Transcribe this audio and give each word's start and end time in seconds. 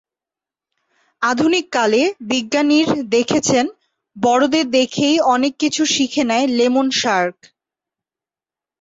আধুনিক 1.21 1.65
কালে 1.71 2.01
বিজ্ঞানীর 2.29 2.89
দেখেছেন 3.09 3.65
বড়দের 4.15 4.67
দেখেই 4.71 5.17
অনেক 5.33 5.53
কিছু 5.57 5.81
শিখে 5.85 6.23
নেয় 6.23 6.47
লেমন 6.57 6.87
শার্ক। 6.91 7.37